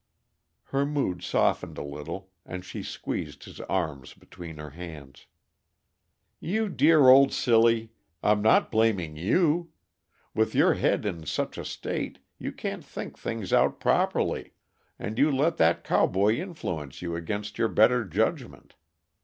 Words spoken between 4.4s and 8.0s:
her hands. "You dear old silly,